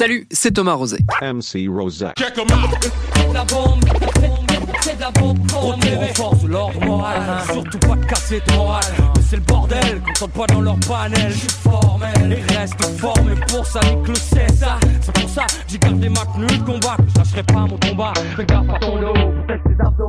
[0.00, 1.00] Salut, c'est Thomas Roset.
[1.20, 2.18] MC Rosette.
[2.18, 2.30] La
[3.44, 3.84] bombe,
[4.80, 7.20] c'est de la bombe On renforce l'ordre moral
[7.52, 7.96] Surtout pas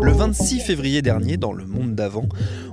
[0.02, 2.28] Le 26 février dernier, dans le monde d'avant,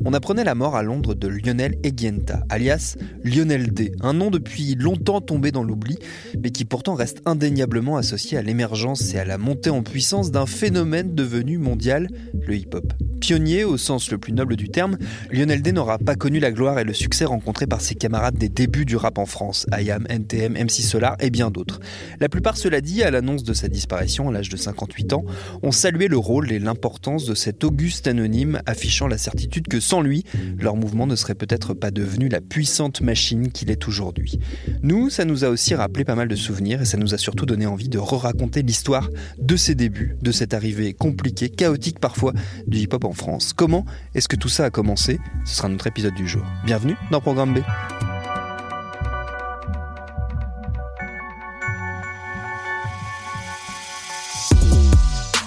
[0.05, 4.77] on apprenait la mort à Londres de Lionel Eguienta, alias Lionel D, un nom depuis
[4.77, 5.99] longtemps tombé dans l'oubli,
[6.43, 10.47] mais qui pourtant reste indéniablement associé à l'émergence et à la montée en puissance d'un
[10.47, 12.93] phénomène devenu mondial, le hip-hop.
[13.21, 14.97] Pionnier au sens le plus noble du terme,
[15.31, 18.49] Lionel D n'aura pas connu la gloire et le succès rencontrés par ses camarades des
[18.49, 21.81] débuts du rap en France, IAM, NTM, MC Solar et bien d'autres.
[22.21, 25.25] La plupart, cela dit, à l'annonce de sa disparition à l'âge de 58 ans,
[25.63, 30.01] ont salué le rôle et l'importance de cet auguste anonyme, affichant la certitude que sans
[30.01, 30.25] lui,
[30.59, 34.39] leur mouvement ne serait peut-être pas devenu la puissante machine qu'il est aujourd'hui.
[34.83, 37.47] Nous, ça nous a aussi rappelé pas mal de souvenirs et ça nous a surtout
[37.47, 42.33] donné envie de re-raconter l'histoire de ses débuts, de cette arrivée compliquée, chaotique parfois,
[42.67, 43.53] du hip-hop en France.
[43.55, 45.08] Comment est-ce que tout ça a commencé?
[45.45, 46.43] Ce sera notre épisode du jour.
[46.65, 47.59] Bienvenue dans Programme B.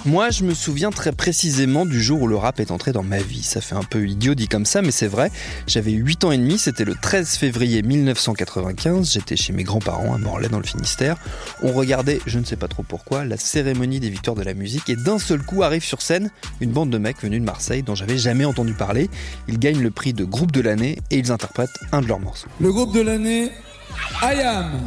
[0.04, 3.18] Moi, je me souviens très précisément du jour où le rap est entré dans ma
[3.18, 3.44] vie.
[3.44, 5.30] Ça fait un peu idiot dit comme ça, mais c'est vrai.
[5.68, 9.12] J'avais 8 ans et demi, c'était le 13 février 1995.
[9.12, 11.18] J'étais chez mes grands-parents à Morlaix dans le Finistère.
[11.62, 14.90] On regardait, je ne sais pas trop pourquoi, la cérémonie des victoires de la musique
[14.90, 17.94] et d'un seul coup arrive sur scène une bande de mecs venus de Marseille dont
[17.94, 19.08] j'avais jamais entendu parler.
[19.46, 22.48] Ils gagnent le prix de groupe de l'année et ils interprètent un de leurs morceaux.
[22.60, 23.52] Le groupe de l'année,
[24.20, 24.80] IAM.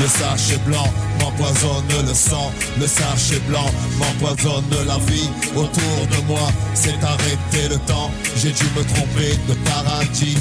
[0.00, 0.88] Le sachet blanc
[1.20, 3.66] m'empoisonne le sang, le sachet blanc
[3.98, 5.28] m'empoisonne la vie.
[5.54, 8.10] Autour de moi, c'est arrêté le temps.
[8.36, 10.36] J'ai dû me tromper de paradis.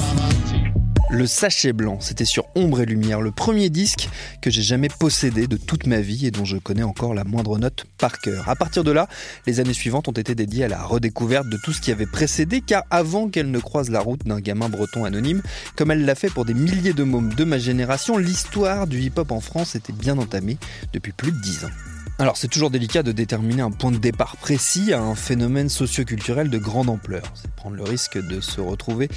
[1.11, 4.09] Le Sachet Blanc, c'était sur Ombre et Lumière, le premier disque
[4.43, 7.57] que j'ai jamais possédé de toute ma vie et dont je connais encore la moindre
[7.57, 8.47] note par cœur.
[8.47, 9.07] À partir de là,
[9.47, 12.61] les années suivantes ont été dédiées à la redécouverte de tout ce qui avait précédé,
[12.61, 15.41] car avant qu'elle ne croise la route d'un gamin breton anonyme,
[15.75, 19.31] comme elle l'a fait pour des milliers de mômes de ma génération, l'histoire du hip-hop
[19.31, 20.59] en France était bien entamée
[20.93, 21.98] depuis plus de dix ans.
[22.21, 26.49] Alors c'est toujours délicat de déterminer un point de départ précis à un phénomène socioculturel
[26.49, 27.23] de grande ampleur.
[27.33, 29.07] C'est prendre le risque de se retrouver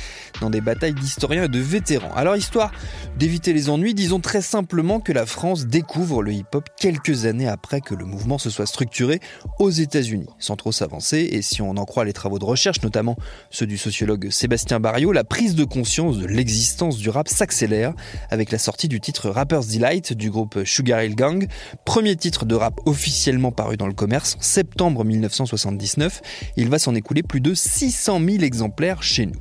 [0.40, 2.14] dans des batailles d'historiens et de vétérans.
[2.14, 2.70] Alors histoire
[3.18, 7.80] d'éviter les ennuis, disons très simplement que la France découvre le hip-hop quelques années après
[7.80, 9.18] que le mouvement se soit structuré
[9.58, 11.28] aux États-Unis, sans trop s'avancer.
[11.32, 13.16] Et si on en croit les travaux de recherche, notamment
[13.50, 17.94] ceux du sociologue Sébastien Barriot, la prise de conscience de l'existence du rap s'accélère
[18.30, 21.48] avec la sortie du titre Rapper's Delight du groupe Sugar Hill Gang,
[21.84, 26.20] premier titre de rap officiellement paru dans le commerce en septembre 1979.
[26.56, 29.32] Il va s'en écouler plus de 600 000 exemplaires chez nous.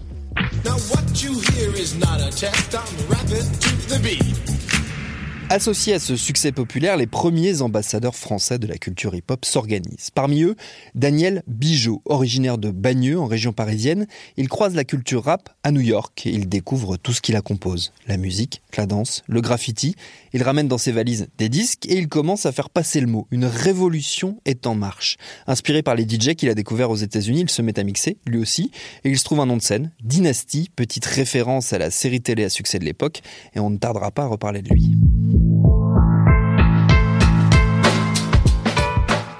[5.51, 10.09] Associés à ce succès populaire, les premiers ambassadeurs français de la culture hip-hop s'organisent.
[10.09, 10.55] Parmi eux,
[10.95, 14.07] Daniel Bijot, originaire de Bagneux, en région parisienne.
[14.37, 17.41] Il croise la culture rap à New York et il découvre tout ce qui la
[17.41, 17.91] compose.
[18.07, 19.97] La musique, la danse, le graffiti.
[20.31, 23.27] Il ramène dans ses valises des disques et il commence à faire passer le mot.
[23.29, 25.17] Une révolution est en marche.
[25.47, 28.39] Inspiré par les DJ qu'il a découverts aux États-Unis, il se met à mixer, lui
[28.39, 28.71] aussi,
[29.03, 32.45] et il se trouve un nom de scène, Dynasty, petite référence à la série télé
[32.45, 33.19] à succès de l'époque,
[33.53, 34.95] et on ne tardera pas à reparler de lui.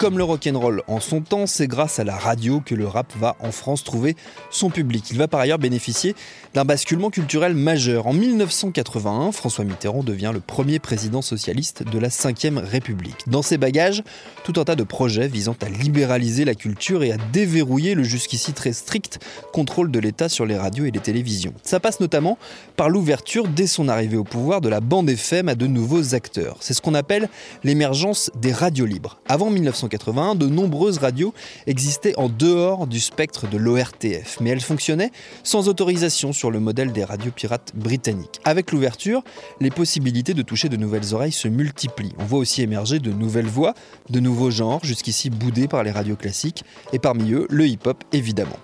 [0.01, 3.35] Comme le rock'n'roll en son temps, c'est grâce à la radio que le rap va
[3.39, 4.15] en France trouver
[4.49, 5.11] son public.
[5.11, 6.15] Il va par ailleurs bénéficier
[6.55, 8.07] d'un basculement culturel majeur.
[8.07, 13.27] En 1981, François Mitterrand devient le premier président socialiste de la Ve République.
[13.27, 14.01] Dans ses bagages,
[14.43, 18.53] tout un tas de projets visant à libéraliser la culture et à déverrouiller le jusqu'ici
[18.53, 19.19] très strict
[19.53, 21.53] contrôle de l'État sur les radios et les télévisions.
[21.61, 22.39] Ça passe notamment
[22.75, 26.57] par l'ouverture, dès son arrivée au pouvoir, de la bande FM à de nouveaux acteurs.
[26.59, 27.29] C'est ce qu'on appelle
[27.63, 29.19] l'émergence des radios libres.
[29.27, 31.33] Avant 1980, 1981, de nombreuses radios
[31.67, 35.11] existaient en dehors du spectre de l'ORTF, mais elles fonctionnaient
[35.43, 38.39] sans autorisation sur le modèle des radios pirates britanniques.
[38.45, 39.23] Avec l'ouverture,
[39.59, 42.13] les possibilités de toucher de nouvelles oreilles se multiplient.
[42.19, 43.73] On voit aussi émerger de nouvelles voix,
[44.09, 48.57] de nouveaux genres, jusqu'ici boudés par les radios classiques, et parmi eux le hip-hop évidemment.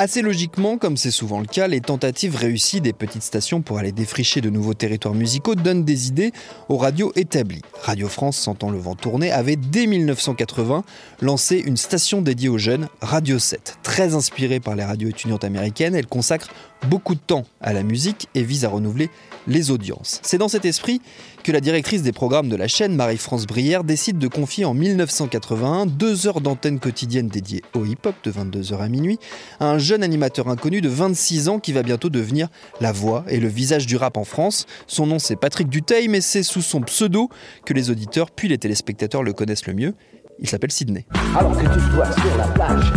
[0.00, 3.90] Assez logiquement, comme c'est souvent le cas, les tentatives réussies des petites stations pour aller
[3.90, 6.30] défricher de nouveaux territoires musicaux donnent des idées
[6.68, 7.62] aux radios établies.
[7.82, 10.84] Radio France, sentant le vent tourner, avait dès 1980
[11.20, 13.78] lancé une station dédiée aux jeunes, Radio 7.
[13.82, 16.46] Très inspirée par les radios étudiantes américaines, elle consacre
[16.88, 19.10] beaucoup de temps à la musique et vise à renouveler
[19.48, 20.20] les audiences.
[20.22, 21.00] C'est dans cet esprit
[21.42, 25.86] que la directrice des programmes de la chaîne, Marie-France Brière, décide de confier en 1981
[25.86, 29.18] deux heures d'antenne quotidienne dédiées au hip-hop de 22h à minuit
[29.58, 32.48] à un jeune animateur inconnu de 26 ans qui va bientôt devenir
[32.80, 34.66] la voix et le visage du rap en France.
[34.86, 37.30] Son nom c'est Patrick Duteil, mais c'est sous son pseudo
[37.64, 39.94] que les auditeurs puis les téléspectateurs le connaissent le mieux.
[40.38, 41.06] Il s'appelle Sydney.
[41.36, 42.92] Alors que tu sur la plage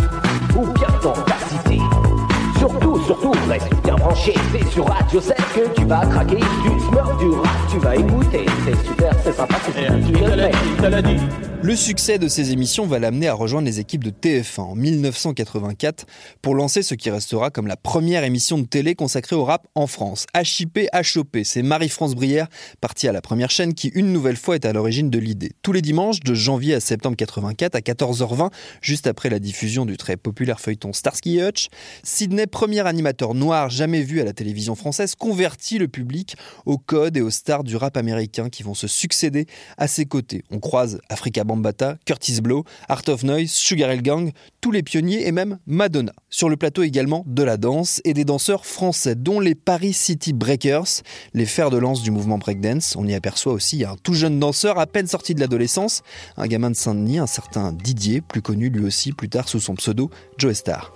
[2.72, 4.34] surtout, surtout, reste bien branché.
[4.52, 6.36] C'est sur Radio 7 que tu vas craquer.
[6.36, 8.46] Du smurf, du rap, tu vas écouter.
[8.64, 11.51] C'est super, c'est sympa, c'est tu le fais.
[11.64, 16.06] Le succès de ces émissions va l'amener à rejoindre les équipes de TF1 en 1984
[16.42, 19.86] pour lancer ce qui restera comme la première émission de télé consacrée au rap en
[19.86, 20.26] France.
[20.34, 22.48] HIP HOP, c'est Marie-France Brière,
[22.80, 25.52] partie à la première chaîne, qui une nouvelle fois est à l'origine de l'idée.
[25.62, 28.50] Tous les dimanches, de janvier à septembre 84 à 14h20,
[28.80, 31.68] juste après la diffusion du très populaire feuilleton Starsky Hutch,
[32.02, 36.34] Sydney, premier animateur noir jamais vu à la télévision française, convertit le public
[36.66, 39.46] aux codes et aux stars du rap américain qui vont se succéder
[39.78, 40.42] à ses côtés.
[40.50, 45.26] On croise Africa Bambata, Curtis Blow, Art of Noise, Sugar Hill Gang, tous les pionniers
[45.26, 46.12] et même Madonna.
[46.30, 50.32] Sur le plateau également de la danse et des danseurs français, dont les Paris City
[50.32, 51.02] Breakers,
[51.34, 52.96] les fers de lance du mouvement breakdance.
[52.96, 56.02] On y aperçoit aussi un tout jeune danseur à peine sorti de l'adolescence,
[56.36, 59.74] un gamin de Saint-Denis, un certain Didier, plus connu lui aussi plus tard sous son
[59.74, 60.92] pseudo Joe Star.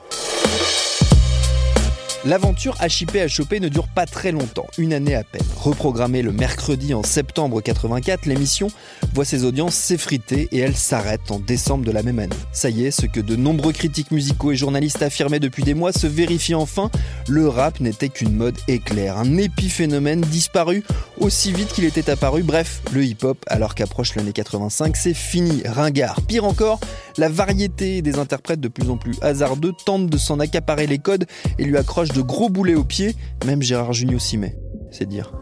[2.26, 5.46] L'aventure HIP HOP ne dure pas très longtemps, une année à peine.
[5.58, 8.67] Reprogrammée le mercredi en septembre 84, l'émission
[9.14, 12.34] voit ses audiences s'effriter et elle s'arrête en décembre de la même année.
[12.50, 15.93] Ça y est, ce que de nombreux critiques musicaux et journalistes affirmaient depuis des mois
[15.93, 16.90] se vérifie enfin.
[17.28, 20.82] Le rap n'était qu'une mode éclair, un épiphénomène disparu
[21.20, 22.43] aussi vite qu'il était apparu.
[22.43, 26.20] Bref, le hip-hop, alors qu'approche l'année 85, c'est fini, ringard.
[26.23, 26.81] Pire encore,
[27.18, 31.26] la variété des interprètes de plus en plus hasardeux tentent de s'en accaparer les codes
[31.58, 33.14] et lui accrochent de gros boulets aux pieds,
[33.46, 34.56] même Gérard Junior s'y met.
[34.90, 35.32] C'est dire.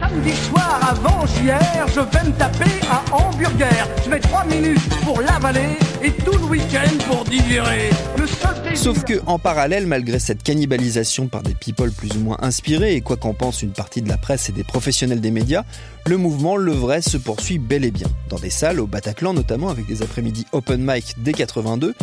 [0.00, 3.88] Samedi soir avant hier, je vais me taper un hamburger.
[4.04, 7.88] Je mets 3 minutes pour l'avaler et tout le week-end pour digérer.
[8.18, 8.26] Le
[8.74, 13.00] Sauf que, en parallèle, malgré cette cannibalisation par des people plus ou moins inspirés, et
[13.00, 15.64] quoi qu'en pense une partie de la presse et des professionnels des médias,
[16.06, 18.08] le mouvement Le Vrai se poursuit bel et bien.
[18.28, 21.94] Dans des salles, au Bataclan notamment, avec des après-midi open mic dès 82,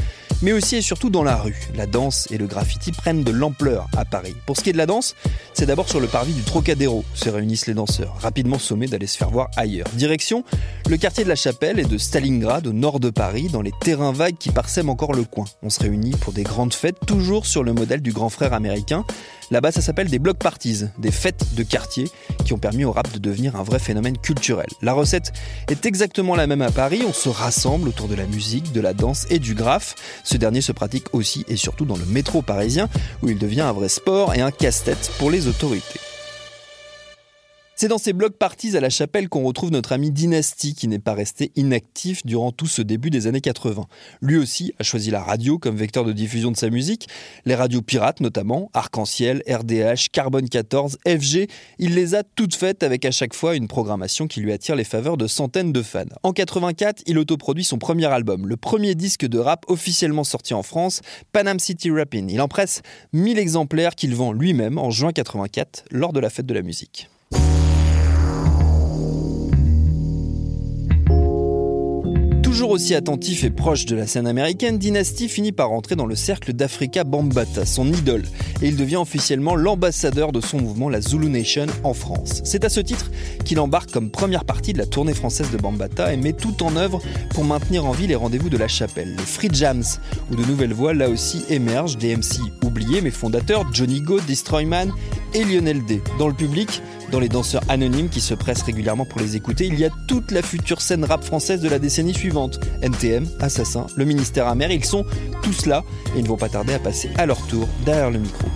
[0.42, 1.68] mais aussi et surtout dans la rue.
[1.76, 4.36] La danse et le graffiti prennent de l'ampleur à Paris.
[4.48, 5.16] Pour ce qui est de la danse,
[5.54, 9.18] c'est d'abord sur le parvis du Trocadéro se réunissent les danseurs, rapidement sommés d'aller se
[9.18, 9.88] faire voir ailleurs.
[9.94, 10.44] Direction,
[10.90, 14.14] le quartier de la Chapelle et de Stalingrad au nord de Paris, dans les terrains
[14.14, 15.44] vagues qui parsèment encore le coin.
[15.64, 19.04] On se réunit pour des grandes fêtes, toujours sur le modèle du grand frère américain.
[19.50, 22.10] Là-bas, ça s'appelle des block parties, des fêtes de quartier
[22.46, 24.68] qui ont permis au rap de devenir un vrai phénomène culturel.
[24.82, 25.34] La recette
[25.68, 28.94] est exactement la même à Paris, on se rassemble autour de la musique, de la
[28.94, 29.96] danse et du graphe.
[30.24, 32.88] Ce dernier se pratique aussi et surtout dans le métro parisien
[33.24, 36.00] où il devient un vrai sport et un casse-tête pour les autorités.
[37.82, 41.00] C'est dans ces blocs parties à la chapelle qu'on retrouve notre ami Dynasty qui n'est
[41.00, 43.88] pas resté inactif durant tout ce début des années 80.
[44.22, 47.08] Lui aussi a choisi la radio comme vecteur de diffusion de sa musique,
[47.46, 51.48] les radios pirates notamment, Arc-en-Ciel, RDH, Carbone 14, FG,
[51.80, 54.84] il les a toutes faites avec à chaque fois une programmation qui lui attire les
[54.84, 56.06] faveurs de centaines de fans.
[56.22, 60.62] En 84, il autoproduit son premier album, le premier disque de rap officiellement sorti en
[60.62, 62.30] France, Panam City Rappin'.
[62.30, 62.84] Il en presse
[63.14, 67.10] 1000 exemplaires qu'il vend lui-même en juin 84 lors de la fête de la musique.
[72.52, 76.16] Toujours aussi attentif et proche de la scène américaine, Dynasty finit par entrer dans le
[76.16, 78.24] cercle d'Africa Bambata, son idole,
[78.62, 82.42] et il devient officiellement l'ambassadeur de son mouvement, la Zulu Nation, en France.
[82.44, 83.10] C'est à ce titre
[83.46, 86.76] qu'il embarque comme première partie de la tournée française de Bambata et met tout en
[86.76, 89.86] œuvre pour maintenir en vie les rendez-vous de la chapelle, les Free Jams,
[90.30, 94.92] où de nouvelles voix là aussi émergent, des MC oubliés mais fondateurs, Johnny Go, Destroyman
[95.34, 96.02] et Lionel D.
[96.20, 96.82] Dans le public,
[97.12, 100.32] dans les danseurs anonymes qui se pressent régulièrement pour les écouter, il y a toute
[100.32, 102.60] la future scène rap française de la décennie suivante.
[102.82, 105.06] NTM, Assassin, le ministère amer, ils sont
[105.44, 105.84] tous là
[106.16, 108.48] et ils ne vont pas tarder à passer à leur tour derrière le micro.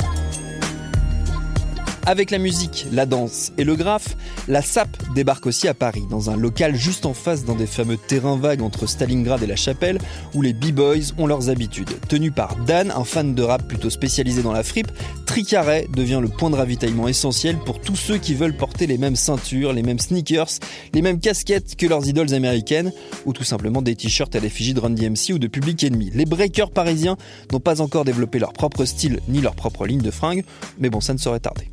[2.08, 4.16] Avec la musique, la danse et le graphe,
[4.48, 7.98] la SAP débarque aussi à Paris, dans un local juste en face d'un des fameux
[7.98, 9.98] terrains vagues entre Stalingrad et la Chapelle,
[10.36, 11.90] où les B-Boys ont leurs habitudes.
[12.08, 14.92] Tenu par Dan, un fan de rap plutôt spécialisé dans la fripe,
[15.26, 19.16] Tricarret devient le point de ravitaillement essentiel pour tous ceux qui veulent porter les mêmes
[19.16, 20.60] ceintures, les mêmes sneakers,
[20.94, 22.92] les mêmes casquettes que leurs idoles américaines,
[23.26, 26.12] ou tout simplement des t-shirts à l'effigie de Run DMC ou de Public Enemy.
[26.14, 27.18] Les breakers parisiens
[27.52, 30.44] n'ont pas encore développé leur propre style ni leur propre ligne de fringues,
[30.78, 31.68] mais bon, ça ne saurait tarder.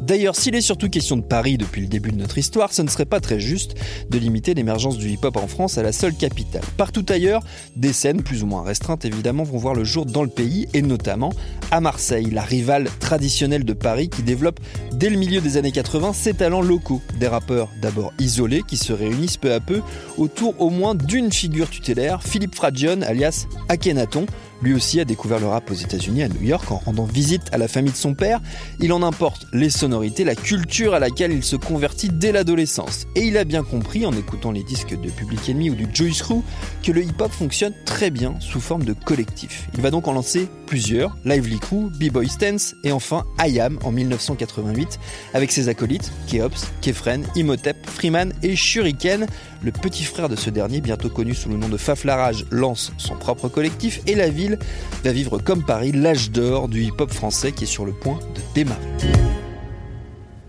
[0.00, 2.88] D'ailleurs, s'il est surtout question de Paris depuis le début de notre histoire, ce ne
[2.88, 3.74] serait pas très juste
[4.08, 6.62] de limiter l'émergence du hip-hop en France à la seule capitale.
[6.76, 7.42] Partout ailleurs,
[7.76, 10.82] des scènes plus ou moins restreintes évidemment vont voir le jour dans le pays et
[10.82, 11.32] notamment
[11.70, 14.58] à Marseille, la rivale traditionnelle de Paris qui développe
[14.92, 17.02] dès le milieu des années 80 ses talents locaux.
[17.18, 19.82] Des rappeurs d'abord isolés qui se réunissent peu à peu
[20.16, 24.26] autour au moins d'une figure tutélaire, Philippe Fragione alias Akhenaton,
[24.62, 27.58] lui aussi a découvert le rap aux États-Unis, à New York, en rendant visite à
[27.58, 28.40] la famille de son père.
[28.78, 33.06] Il en importe les sonorités, la culture à laquelle il se convertit dès l'adolescence.
[33.14, 36.22] Et il a bien compris, en écoutant les disques de Public Enemy ou du Joyce
[36.22, 36.42] Crew,
[36.82, 39.68] que le hip-hop fonctionne très bien sous forme de collectif.
[39.74, 44.98] Il va donc en lancer plusieurs, Lively Crew, B-Boy Stance et enfin IAM en 1988,
[45.34, 49.26] avec ses acolytes, Keops, Kefren, Imhotep, Freeman et Shuriken.
[49.62, 53.14] Le petit frère de ce dernier, bientôt connu sous le nom de Faflarage, lance son
[53.16, 54.58] propre collectif et la ville
[55.04, 58.40] va vivre comme Paris l'âge d'or du hip-hop français qui est sur le point de
[58.54, 58.80] démarrer.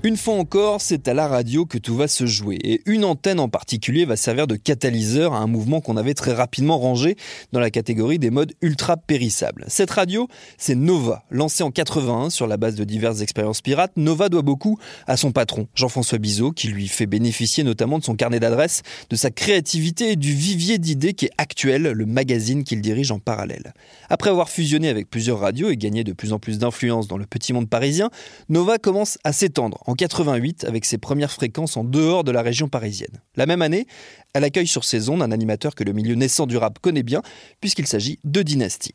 [0.03, 3.39] Une fois encore, c'est à la radio que tout va se jouer, et une antenne
[3.39, 7.17] en particulier va servir de catalyseur à un mouvement qu'on avait très rapidement rangé
[7.51, 9.63] dans la catégorie des modes ultra périssables.
[9.67, 10.27] Cette radio,
[10.58, 13.91] c'est Nova, lancée en 81 sur la base de diverses expériences pirates.
[13.96, 18.15] Nova doit beaucoup à son patron, Jean-François Bizot, qui lui fait bénéficier notamment de son
[18.15, 18.81] carnet d'adresses,
[19.12, 23.20] de sa créativité et du vivier d'idées qui est actuel, le magazine qu'il dirige en
[23.20, 23.72] parallèle.
[24.10, 27.27] Après avoir fusionné avec plusieurs radios et gagné de plus en plus d'influence dans le
[27.27, 28.10] petit monde parisien,
[28.50, 32.69] Nova commence à s'étendre en 88 avec ses premières fréquences en dehors de la région
[32.69, 33.21] parisienne.
[33.36, 33.88] La même année,
[34.33, 37.21] elle accueille sur ses ondes un animateur que le milieu naissant du rap connaît bien,
[37.60, 38.93] puisqu'il s'agit de Dynasty.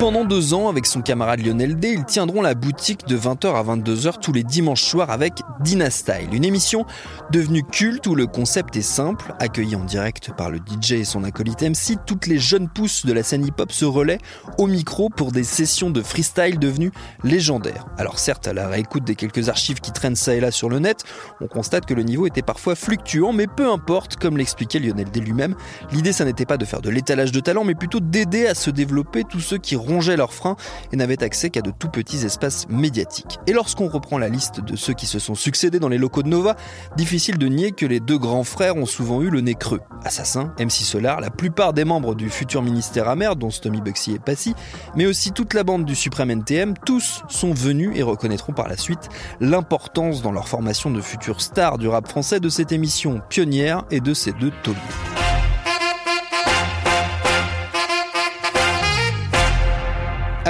[0.00, 3.62] Pendant deux ans, avec son camarade Lionel D, ils tiendront la boutique de 20h à
[3.62, 6.86] 22h tous les dimanches soirs avec Dynastyle, une émission
[7.30, 11.22] devenue culte où le concept est simple, accueilli en direct par le DJ et son
[11.22, 14.16] acolyte MC, toutes les jeunes pousses de la scène hip-hop se relaient
[14.56, 16.92] au micro pour des sessions de freestyle devenues
[17.22, 17.84] légendaires.
[17.98, 20.78] Alors certes, à la réécoute des quelques archives qui traînent ça et là sur le
[20.78, 21.04] net,
[21.42, 25.20] on constate que le niveau était parfois fluctuant, mais peu importe, comme l'expliquait Lionel D
[25.20, 25.56] lui-même,
[25.92, 28.70] l'idée ça n'était pas de faire de l'étalage de talent, mais plutôt d'aider à se
[28.70, 30.56] développer tous ceux qui rongeaient leurs freins
[30.92, 33.38] et n'avaient accès qu'à de tout petits espaces médiatiques.
[33.46, 36.28] Et lorsqu'on reprend la liste de ceux qui se sont succédés dans les locaux de
[36.28, 36.56] Nova,
[36.96, 39.80] difficile de nier que les deux grands frères ont souvent eu le nez creux.
[40.04, 44.18] Assassin, MC Solar, la plupart des membres du futur ministère amer, dont Stomy Bugsy et
[44.18, 44.54] Passy,
[44.94, 48.76] mais aussi toute la bande du Suprême NTM, tous sont venus et reconnaîtront par la
[48.76, 49.08] suite
[49.40, 54.00] l'importance dans leur formation de futures stars du rap français de cette émission pionnière et
[54.00, 55.19] de ces deux tauliers.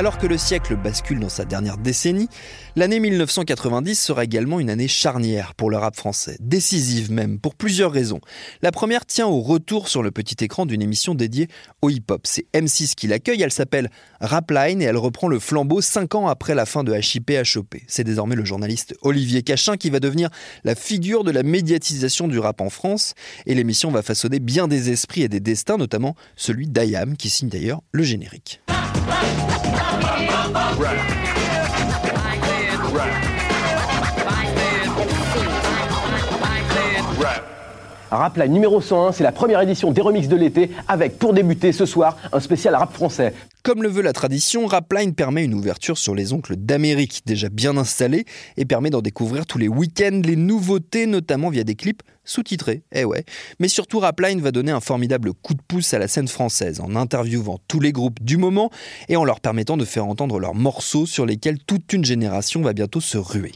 [0.00, 2.30] Alors que le siècle bascule dans sa dernière décennie,
[2.74, 7.92] l'année 1990 sera également une année charnière pour le rap français, décisive même, pour plusieurs
[7.92, 8.22] raisons.
[8.62, 11.48] La première tient au retour sur le petit écran d'une émission dédiée
[11.82, 12.22] au hip-hop.
[12.24, 13.90] C'est M6 qui l'accueille, elle s'appelle
[14.22, 17.76] Rapline et elle reprend le flambeau cinq ans après la fin de HIP HOP.
[17.86, 20.30] C'est désormais le journaliste Olivier Cachin qui va devenir
[20.64, 23.12] la figure de la médiatisation du rap en France
[23.44, 27.50] et l'émission va façonner bien des esprits et des destins, notamment celui d'Ayam qui signe
[27.50, 28.62] d'ailleurs le générique.
[29.72, 31.29] Right.
[38.10, 41.86] Rap numéro 101, c'est la première édition des remixes de l'été avec pour débuter ce
[41.86, 43.32] soir un spécial rap français.
[43.62, 47.76] Comme le veut la tradition, Rapline permet une ouverture sur les oncles d'Amérique déjà bien
[47.76, 48.24] installés
[48.56, 52.82] et permet d'en découvrir tous les week-ends les nouveautés, notamment via des clips sous-titrés.
[52.92, 53.24] Eh ouais.
[53.58, 56.96] Mais surtout, Rapline va donner un formidable coup de pouce à la scène française en
[56.96, 58.70] interviewant tous les groupes du moment
[59.08, 62.72] et en leur permettant de faire entendre leurs morceaux sur lesquels toute une génération va
[62.72, 63.52] bientôt se ruer.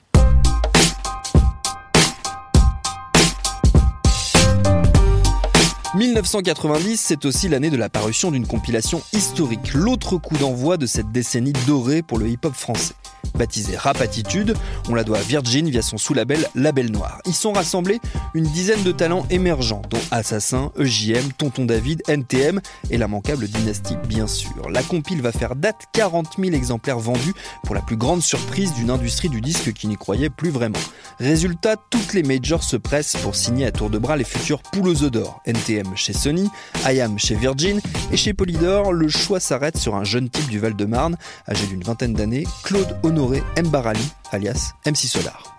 [5.94, 11.12] 1990, c'est aussi l'année de la parution d'une compilation historique, l'autre coup d'envoi de cette
[11.12, 12.94] décennie dorée pour le hip-hop français.
[13.36, 14.54] Baptisée Rap Attitude,
[14.88, 17.20] on la doit à Virgin via son sous-label Label Noir.
[17.26, 18.00] Ils sont rassemblés
[18.34, 22.60] une dizaine de talents émergents, dont Assassin, EJM, Tonton David, NTM
[22.90, 24.68] et la manquable Dynastie, bien sûr.
[24.70, 27.34] La compile va faire date 40 000 exemplaires vendus
[27.64, 30.78] pour la plus grande surprise d'une industrie du disque qui n'y croyait plus vraiment.
[31.18, 35.10] Résultat, toutes les majors se pressent pour signer à tour de bras les futurs œufs
[35.10, 35.40] d'or.
[35.46, 36.50] NTM chez Sony,
[36.86, 37.80] IAM chez Virgin
[38.12, 41.16] et chez Polydor, le choix s'arrête sur un jeune type du Val-de-Marne,
[41.48, 45.53] âgé d'une vingtaine d'années, Claude Honoré Mbarali, alias MC Solar.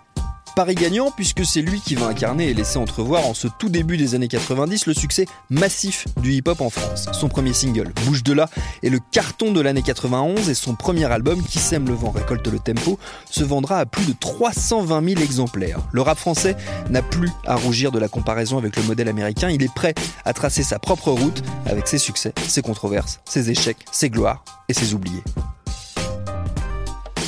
[0.56, 3.98] Paris gagnant puisque c'est lui qui va incarner et laisser entrevoir en ce tout début
[3.98, 7.08] des années 90 le succès massif du hip-hop en France.
[7.12, 8.48] Son premier single, Bouge de là,
[8.82, 12.48] est le carton de l'année 91 et son premier album, Qui sème le vent récolte
[12.48, 12.98] le tempo,
[13.30, 15.80] se vendra à plus de 320 000 exemplaires.
[15.92, 16.56] Le rap français
[16.88, 19.92] n'a plus à rougir de la comparaison avec le modèle américain, il est prêt
[20.24, 24.72] à tracer sa propre route avec ses succès, ses controverses, ses échecs, ses gloires et
[24.72, 25.22] ses oubliés.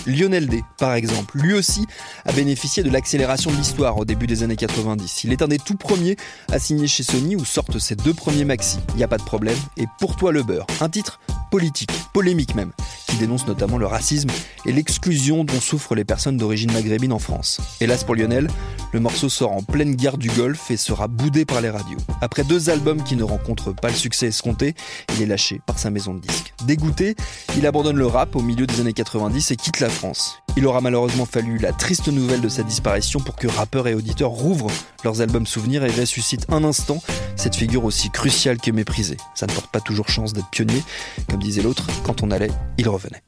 [0.09, 1.87] Lionel D, par exemple, lui aussi
[2.25, 5.25] a bénéficié de l'accélération de l'histoire au début des années 90.
[5.25, 6.17] Il est un des tout premiers
[6.51, 9.59] à signer chez Sony où sortent ses deux premiers maxi, Y a pas de problème,
[9.77, 12.73] et Pour toi le beurre, un titre politique, polémique même,
[13.09, 14.29] qui dénonce notamment le racisme
[14.67, 17.61] et l'exclusion dont souffrent les personnes d'origine maghrébine en France.
[17.81, 18.49] Hélas pour Lionel,
[18.93, 21.99] le morceau sort en pleine guerre du Golfe et sera boudé par les radios.
[22.21, 24.75] Après deux albums qui ne rencontrent pas le succès escompté,
[25.17, 26.55] il est lâché par sa maison de disques.
[26.65, 27.17] Dégoûté,
[27.57, 30.43] il abandonne le rap au milieu des années 90 et quitte la France.
[30.57, 34.31] Il aura malheureusement fallu la triste nouvelle de sa disparition pour que rappeurs et auditeurs
[34.31, 34.71] rouvrent
[35.05, 37.01] leurs albums souvenirs et ressuscitent un instant
[37.37, 39.17] cette figure aussi cruciale que méprisée.
[39.35, 40.83] Ça ne porte pas toujours chance d'être pionnier,
[41.31, 43.23] comme disait l'autre, quand on allait, il revenait.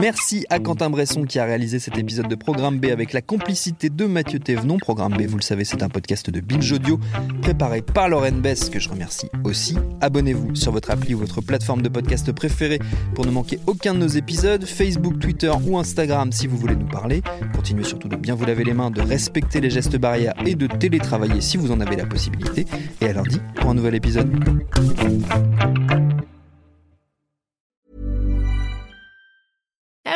[0.00, 3.90] Merci à Quentin Bresson qui a réalisé cet épisode de Programme B avec la complicité
[3.90, 4.78] de Mathieu Thévenon.
[4.78, 6.98] Programme B, vous le savez, c'est un podcast de Binge Audio
[7.42, 9.76] préparé par Lauren Bess, que je remercie aussi.
[10.00, 12.78] Abonnez-vous sur votre appli ou votre plateforme de podcast préférée
[13.14, 14.64] pour ne manquer aucun de nos épisodes.
[14.64, 17.22] Facebook, Twitter ou Instagram si vous voulez nous parler.
[17.54, 20.66] Continuez surtout de bien vous laver les mains, de respecter les gestes barrières et de
[20.66, 22.64] télétravailler si vous en avez la possibilité.
[23.02, 24.30] Et à lundi pour un nouvel épisode.